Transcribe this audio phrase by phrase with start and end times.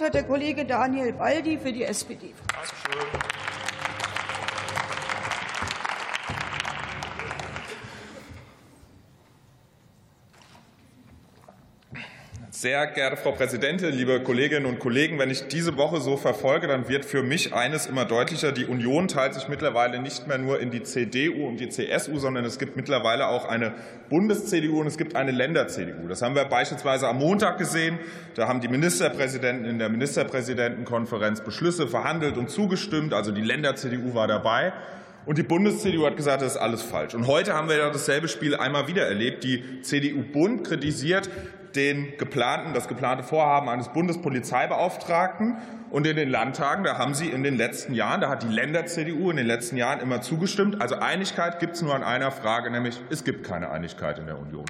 [0.00, 2.34] hat der Kollege Daniel Baldi für die SPD.
[12.64, 16.88] Sehr geehrte Frau Präsidentin, liebe Kolleginnen und Kollegen, wenn ich diese Woche so verfolge, dann
[16.88, 18.52] wird für mich eines immer deutlicher.
[18.52, 22.46] Die Union teilt sich mittlerweile nicht mehr nur in die CDU und die CSU, sondern
[22.46, 23.74] es gibt mittlerweile auch eine
[24.08, 26.08] Bundes-CDU und es gibt eine Länder-CDU.
[26.08, 27.98] Das haben wir beispielsweise am Montag gesehen.
[28.34, 33.12] Da haben die Ministerpräsidenten in der Ministerpräsidentenkonferenz Beschlüsse verhandelt und zugestimmt.
[33.12, 34.72] Also die Länder-CDU war dabei.
[35.26, 37.14] Und die Bundes-CDU hat gesagt, das ist alles falsch.
[37.14, 39.44] Und heute haben wir ja dasselbe Spiel einmal wieder erlebt.
[39.44, 41.28] Die CDU-Bund kritisiert
[41.76, 45.56] den geplanten, das geplante Vorhaben eines Bundespolizeibeauftragten.
[45.90, 49.30] Und in den Landtagen, da haben Sie in den letzten Jahren, da hat die Länder-CDU
[49.30, 50.80] in den letzten Jahren immer zugestimmt.
[50.80, 54.38] Also Einigkeit gibt es nur an einer Frage, nämlich es gibt keine Einigkeit in der
[54.38, 54.64] Union.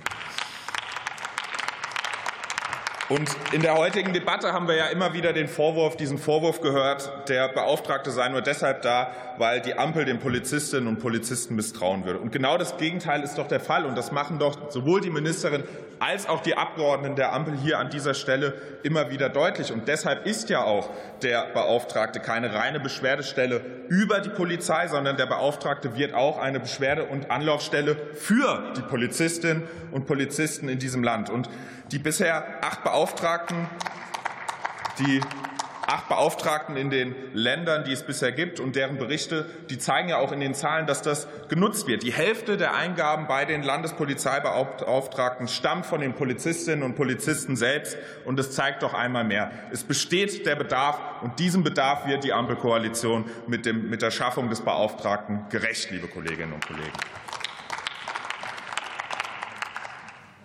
[3.10, 7.28] Und in der heutigen Debatte haben wir ja immer wieder den Vorwurf, diesen Vorwurf gehört,
[7.28, 12.19] der Beauftragte sei nur deshalb da, weil die Ampel den Polizistinnen und Polizisten misstrauen würde.
[12.19, 13.84] Und genau das Gegenteil ist doch der Fall.
[13.84, 15.64] Und das machen doch sowohl die Ministerin
[15.98, 19.70] als auch die Abgeordneten der Ampel hier an dieser Stelle immer wieder deutlich.
[19.70, 20.89] Und deshalb ist ja auch
[21.22, 27.05] der Beauftragte keine reine Beschwerdestelle über die Polizei, sondern der Beauftragte wird auch eine Beschwerde-
[27.05, 31.28] und Anlaufstelle für die Polizistinnen und Polizisten in diesem Land.
[31.28, 31.50] Und
[31.91, 33.67] die bisher acht Beauftragten,
[35.00, 35.20] die
[35.84, 40.19] acht Beauftragten in den Ländern, die es bisher gibt und deren Berichte, die zeigen ja
[40.19, 42.05] auch in den Zahlen, dass das genutzt wird.
[42.05, 47.97] Die Hälfte der Eingaben bei den Landespolizeibeauftragten stammt von den Polizistinnen und Polizisten selbst.
[48.25, 52.33] Und das zeigt doch einmal mehr, es besteht der Bedarf und diesem Bedarf wird die
[52.33, 56.92] Ampelkoalition mit, dem, mit der Schaffung des Beauftragten gerecht, liebe Kolleginnen und Kollegen.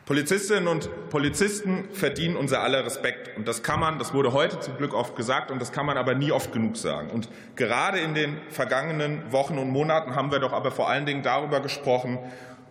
[0.10, 3.38] Polizistinnen und Polizisten verdienen unser aller Respekt.
[3.38, 6.00] Und das kann man, das wurde heute zum Glück oft gesagt, und das kann man
[6.00, 7.12] aber nie oft genug sagen.
[7.12, 11.22] Und gerade in den vergangenen Wochen und Monaten haben wir doch aber vor allen Dingen
[11.22, 12.18] darüber gesprochen,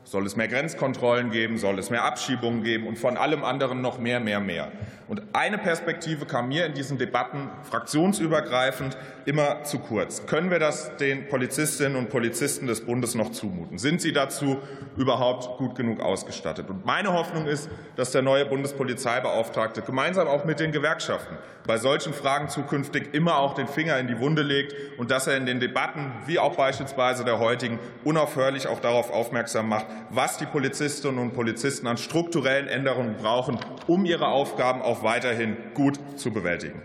[0.08, 1.58] soll es mehr Grenzkontrollen geben?
[1.58, 2.86] Soll es mehr Abschiebungen geben?
[2.86, 4.72] Und von allem anderen noch mehr, mehr, mehr.
[5.06, 8.96] Und eine Perspektive kam mir in diesen Debatten fraktionsübergreifend
[9.26, 10.26] immer zu kurz.
[10.26, 13.76] Können wir das den Polizistinnen und Polizisten des Bundes noch zumuten?
[13.76, 14.56] Sind sie dazu
[14.96, 16.70] überhaupt gut genug ausgestattet?
[16.70, 21.36] Und meine Hoffnung ist, dass der neue Bundespolizeibeauftragte gemeinsam auch mit den Gewerkschaften
[21.66, 25.36] bei solchen Fragen zukünftig immer auch den Finger in die Wunde legt und dass er
[25.36, 30.46] in den Debatten, wie auch beispielsweise der heutigen, unaufhörlich auch darauf aufmerksam macht, was die
[30.46, 36.82] Polizistinnen und Polizisten an strukturellen Änderungen brauchen, um ihre Aufgaben auch weiterhin gut zu bewältigen.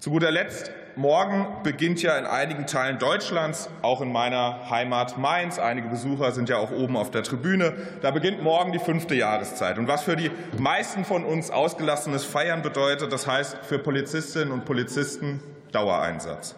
[0.00, 5.58] Zu guter Letzt Morgen beginnt ja in einigen Teilen Deutschlands, auch in meiner Heimat Mainz,
[5.58, 9.78] einige Besucher sind ja auch oben auf der Tribüne, da beginnt morgen die fünfte Jahreszeit.
[9.78, 14.64] Und was für die meisten von uns ausgelassenes Feiern bedeutet, das heißt für Polizistinnen und
[14.66, 15.40] Polizisten
[15.72, 16.54] Dauereinsatz.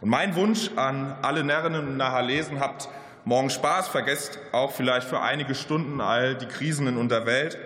[0.00, 2.88] Und mein Wunsch an alle Närrinnen und Nahalesen, habt
[3.24, 7.58] morgen Spaß, vergesst auch vielleicht für einige Stunden all die Krisen in unserer Welt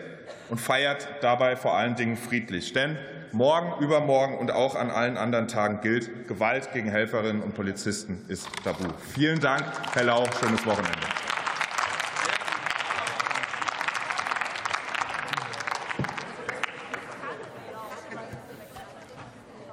[0.49, 2.73] und feiert dabei vor allen Dingen friedlich.
[2.73, 2.99] Denn
[3.33, 8.49] morgen, übermorgen und auch an allen anderen Tagen gilt, Gewalt gegen Helferinnen und Polizisten ist
[8.63, 8.85] tabu.
[9.15, 10.25] Vielen Dank, Herr Lau.
[10.41, 10.99] Schönes Wochenende.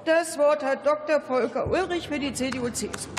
[0.03, 1.21] Das Wort hat Dr.
[1.21, 3.11] Volker Ulrich für die CDU-CSU.